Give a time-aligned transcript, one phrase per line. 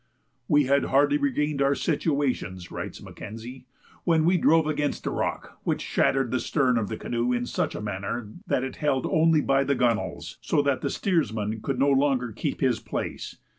[0.47, 3.67] "We had hardly regained our situations," writes Mackenzie,
[4.03, 7.75] "when we drove against a rock, which shattered the stern of the canoe in such
[7.75, 11.89] a manner that it held only by the gunwales, so that the steersman could no
[11.89, 13.37] longer keep his place.